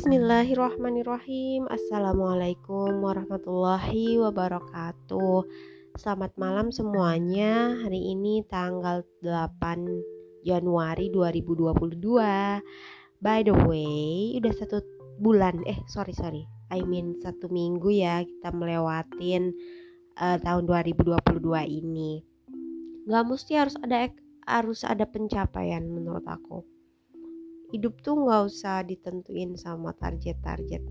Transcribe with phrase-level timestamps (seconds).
[0.00, 1.68] Bismillahirrahmanirrahim.
[1.68, 5.44] Assalamualaikum warahmatullahi wabarakatuh.
[5.92, 7.76] Selamat malam semuanya.
[7.84, 9.60] Hari ini tanggal 8
[10.40, 12.00] Januari 2022
[13.20, 14.80] By the way Udah satu
[15.20, 16.48] bulan Eh sorry sorry.
[16.72, 19.52] I mean satu minggu ya Kita melewatin
[20.16, 21.12] uh, Tahun 2022
[21.68, 22.24] ini.
[23.04, 24.08] Gak mesti harus ada
[24.48, 26.79] harus ada pencapaian menurut aku
[27.70, 30.82] hidup tuh nggak usah ditentuin sama target-target.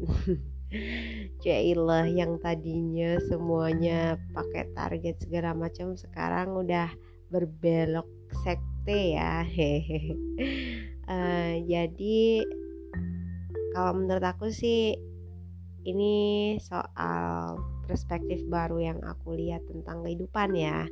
[1.43, 6.87] Jailah yang tadinya semuanya pakai target segala macam sekarang udah
[7.27, 8.07] berbelok
[8.45, 9.43] sekte ya.
[9.43, 10.15] Hehehe
[11.11, 12.47] uh, jadi
[13.75, 14.95] kalau menurut aku sih
[15.83, 17.57] ini soal
[17.89, 20.85] perspektif baru yang aku lihat tentang kehidupan ya.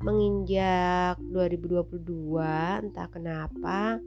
[0.00, 4.00] Menginjak 2022 entah kenapa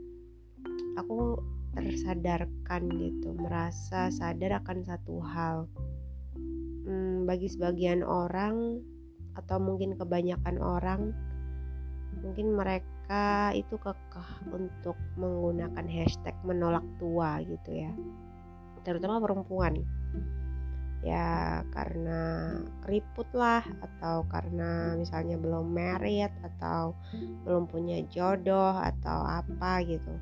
[0.97, 1.41] aku
[1.73, 5.65] tersadarkan gitu merasa sadar akan satu hal.
[6.83, 8.83] Hmm, bagi sebagian orang
[9.33, 11.01] atau mungkin kebanyakan orang
[12.21, 17.91] mungkin mereka itu kekeh untuk menggunakan hashtag menolak tua gitu ya.
[18.85, 19.81] Terutama perempuan.
[21.03, 26.95] Ya karena keriput lah atau karena misalnya belum married atau
[27.43, 30.15] belum punya jodoh atau apa gitu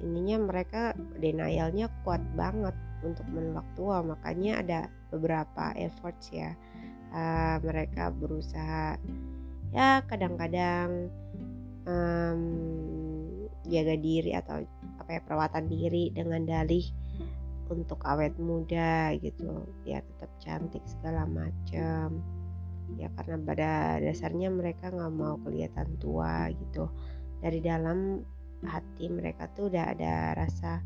[0.00, 0.82] ininya mereka
[1.20, 2.74] denialnya kuat banget
[3.04, 4.80] untuk menolak tua makanya ada
[5.12, 6.56] beberapa efforts ya.
[7.12, 8.98] Uh, mereka berusaha.
[9.72, 11.08] Ya kadang-kadang
[11.86, 12.40] um,
[13.66, 14.62] jaga diri atau
[15.00, 16.86] apa ya perawatan diri dengan dalih
[17.70, 19.64] untuk awet muda gitu.
[19.86, 22.22] Ya tetap cantik segala macam
[22.94, 26.90] ya karena pada dasarnya mereka nggak mau kelihatan tua gitu.
[27.42, 28.22] Dari dalam
[28.64, 30.80] hati mereka tuh udah ada rasa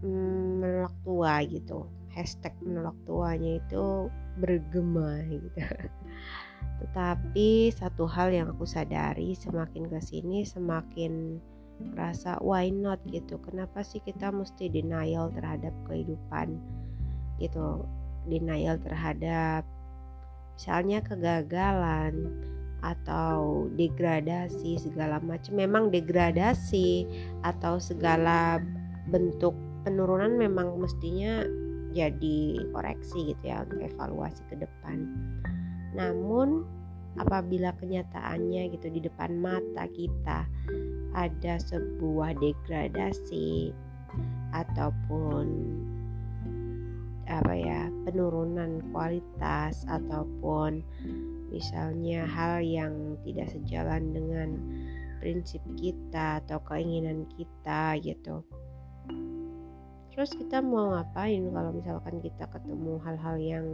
[0.00, 1.84] mm, menolak tua gitu.
[2.12, 4.08] Hashtag menolak tuanya itu
[4.40, 5.60] bergema gitu.
[6.80, 11.38] Tetapi satu hal yang aku sadari semakin ke sini semakin
[11.92, 13.36] rasa why not gitu.
[13.42, 16.56] Kenapa sih kita mesti denial terhadap kehidupan
[17.40, 17.84] gitu?
[18.28, 19.66] Denial terhadap
[20.54, 22.38] misalnya kegagalan
[22.82, 25.54] atau degradasi segala macam.
[25.54, 27.06] Memang degradasi
[27.46, 28.58] atau segala
[29.10, 31.42] bentuk penurunan memang mestinya
[31.92, 35.06] jadi koreksi gitu ya untuk evaluasi ke depan.
[35.94, 36.64] Namun
[37.20, 40.48] apabila kenyataannya gitu di depan mata kita
[41.12, 43.76] ada sebuah degradasi
[44.56, 45.44] ataupun
[47.28, 50.84] apa ya penurunan kualitas ataupun
[51.52, 54.56] misalnya hal yang tidak sejalan dengan
[55.20, 58.42] prinsip kita atau keinginan kita gitu.
[60.12, 63.66] Terus kita mau ngapain kalau misalkan kita ketemu hal-hal yang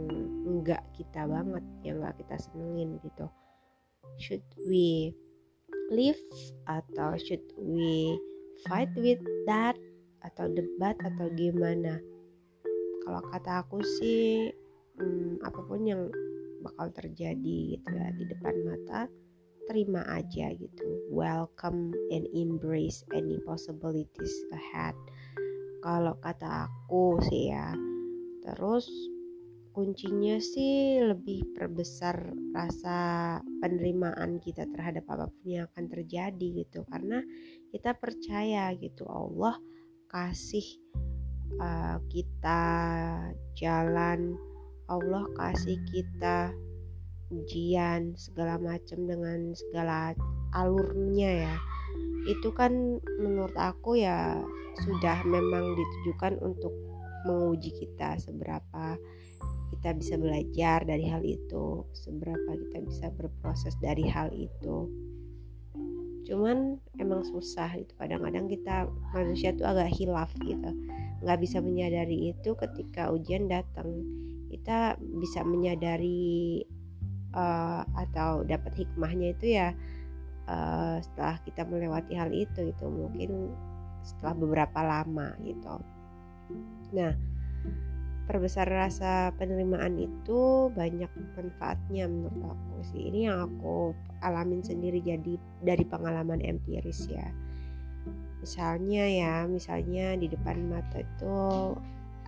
[0.47, 3.27] enggak kita banget yang enggak kita senengin gitu?
[4.23, 5.11] Should we
[5.91, 6.19] live
[6.69, 8.15] atau should we
[8.63, 9.19] fight with
[9.51, 9.75] that
[10.23, 11.99] atau debat atau gimana?
[13.03, 14.47] Kalau kata aku sih
[14.95, 16.07] hmm, apa pun yang
[16.63, 19.07] bakal terjadi gitu ya di depan mata
[19.69, 20.87] terima aja gitu.
[21.13, 24.97] Welcome and embrace any possibilities ahead.
[25.85, 27.71] Kalau kata aku sih ya
[28.41, 28.89] terus
[29.69, 36.81] kuncinya sih lebih perbesar rasa penerimaan kita terhadap apa pun yang akan terjadi gitu.
[36.89, 37.21] Karena
[37.69, 39.53] kita percaya gitu Allah
[40.09, 40.65] kasih
[41.61, 42.61] uh, kita
[43.53, 44.33] jalan
[44.89, 46.49] Allah kasih kita
[47.29, 50.17] ujian segala macam dengan segala
[50.57, 51.55] alurnya ya.
[52.25, 54.41] Itu kan menurut aku ya
[54.81, 56.73] sudah memang ditujukan untuk
[57.29, 58.97] menguji kita seberapa
[59.69, 64.89] kita bisa belajar dari hal itu seberapa kita bisa berproses dari hal itu.
[66.25, 70.73] Cuman emang susah itu kadang-kadang kita manusia tuh agak hilaf gitu.
[71.21, 73.89] Nggak bisa menyadari itu ketika ujian datang
[74.49, 76.65] kita bisa menyadari
[77.37, 79.71] uh, atau dapat hikmahnya itu ya
[80.49, 83.53] uh, setelah kita melewati hal itu itu mungkin
[84.01, 85.75] setelah beberapa lama gitu.
[86.95, 87.13] Nah
[88.29, 93.09] perbesar rasa penerimaan itu banyak manfaatnya menurut aku sih.
[93.09, 95.33] Ini yang aku alamin sendiri jadi
[95.65, 97.25] dari pengalaman empiris ya.
[98.39, 101.37] Misalnya ya misalnya di depan mata itu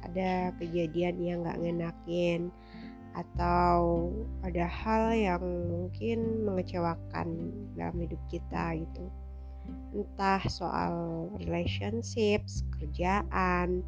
[0.06, 2.50] ada kejadian yang gak ngenakin
[3.12, 4.08] atau
[4.40, 9.06] ada hal yang mungkin mengecewakan dalam hidup kita gitu.
[9.92, 10.94] Entah soal
[11.38, 13.84] relationships, kerjaan,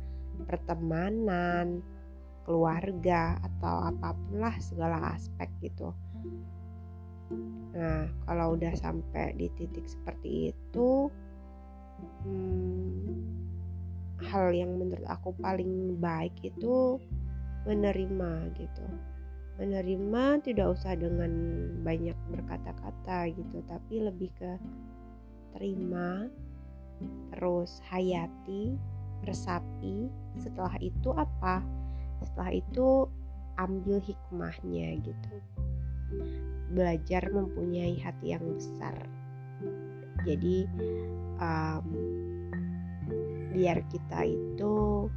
[0.45, 1.79] pertemanan
[2.43, 5.95] keluarga atau apa pun lah segala aspek gitu.
[7.73, 11.07] Nah kalau udah sampai di titik seperti itu
[12.27, 13.52] hmm,
[14.23, 16.99] hal yang menurut aku paling baik itu
[17.67, 18.85] menerima gitu.
[19.61, 21.31] Menerima tidak usah dengan
[21.85, 24.57] banyak berkata-kata gitu tapi lebih ke
[25.53, 26.25] terima
[27.35, 28.73] terus hayati
[29.27, 30.09] resapi
[30.39, 31.63] setelah itu apa?
[32.23, 33.07] Setelah itu
[33.61, 35.33] ambil hikmahnya gitu.
[36.73, 38.95] Belajar mempunyai hati yang besar.
[40.23, 40.65] Jadi
[41.37, 41.87] um,
[43.53, 45.07] biar kita itu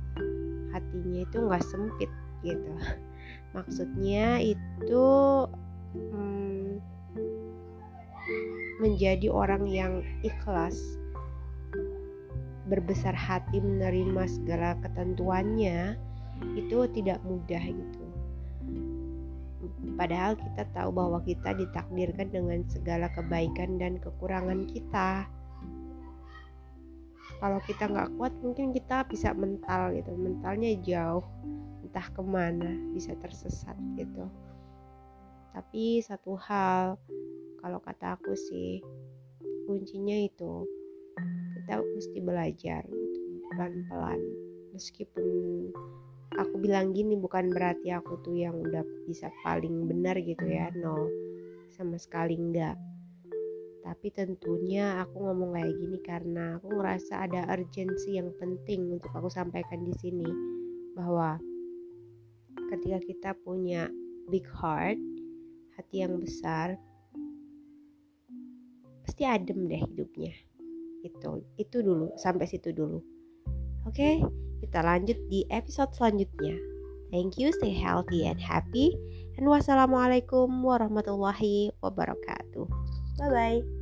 [0.76, 2.10] hatinya itu nggak sempit
[2.44, 2.72] gitu.
[3.56, 5.04] Maksudnya itu
[6.12, 6.76] um,
[8.84, 10.76] menjadi orang yang ikhlas
[12.66, 15.96] berbesar hati menerima segala ketentuannya
[16.58, 18.04] itu tidak mudah gitu.
[19.96, 25.24] Padahal kita tahu bahwa kita ditakdirkan dengan segala kebaikan dan kekurangan kita
[27.40, 30.12] kalau kita nggak kuat mungkin kita bisa mental gitu.
[30.16, 31.24] Mentalnya jauh
[31.84, 34.28] entah ke mana bisa tersesat gitu.
[35.52, 37.00] Tapi satu hal
[37.60, 38.80] kalau kata aku sih
[39.66, 40.64] kuncinya itu
[41.60, 44.20] kita mesti belajar gitu, pelan-pelan.
[44.76, 45.24] Meskipun
[46.36, 51.08] aku bilang gini bukan berarti aku tuh yang udah bisa paling benar gitu ya no
[51.72, 52.76] sama sekali enggak
[53.86, 59.30] tapi tentunya aku ngomong kayak gini karena aku ngerasa ada urgensi yang penting untuk aku
[59.30, 60.26] sampaikan di sini
[60.98, 61.38] bahwa
[62.74, 63.86] ketika kita punya
[64.26, 64.98] big heart
[65.78, 66.74] hati yang besar
[69.06, 70.34] pasti adem deh hidupnya.
[71.06, 72.98] Itu itu dulu sampai situ dulu.
[73.86, 74.18] Oke
[74.66, 76.58] kita lanjut di episode selanjutnya.
[77.14, 78.98] Thank you stay healthy and happy
[79.38, 82.66] and wassalamualaikum warahmatullahi wabarakatuh.
[83.22, 83.75] Bye bye